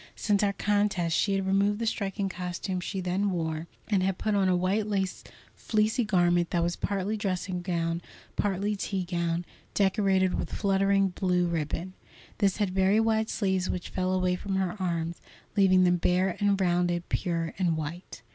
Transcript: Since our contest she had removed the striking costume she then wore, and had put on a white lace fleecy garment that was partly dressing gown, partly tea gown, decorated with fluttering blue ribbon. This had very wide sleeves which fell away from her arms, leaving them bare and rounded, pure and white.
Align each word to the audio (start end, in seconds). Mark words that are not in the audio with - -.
Since 0.15 0.41
our 0.41 0.53
contest 0.53 1.15
she 1.15 1.35
had 1.35 1.45
removed 1.45 1.77
the 1.77 1.85
striking 1.85 2.27
costume 2.27 2.79
she 2.79 3.01
then 3.01 3.29
wore, 3.29 3.67
and 3.87 4.01
had 4.01 4.17
put 4.17 4.33
on 4.33 4.49
a 4.49 4.55
white 4.55 4.87
lace 4.87 5.23
fleecy 5.53 6.03
garment 6.03 6.49
that 6.49 6.63
was 6.63 6.75
partly 6.75 7.15
dressing 7.15 7.61
gown, 7.61 8.01
partly 8.35 8.75
tea 8.75 9.03
gown, 9.03 9.45
decorated 9.75 10.33
with 10.33 10.51
fluttering 10.51 11.09
blue 11.09 11.45
ribbon. 11.45 11.93
This 12.39 12.57
had 12.57 12.71
very 12.71 12.99
wide 12.99 13.29
sleeves 13.29 13.69
which 13.69 13.89
fell 13.89 14.11
away 14.11 14.35
from 14.35 14.55
her 14.55 14.75
arms, 14.81 15.21
leaving 15.55 15.83
them 15.83 15.97
bare 15.97 16.35
and 16.39 16.59
rounded, 16.59 17.07
pure 17.09 17.53
and 17.59 17.77
white. 17.77 18.23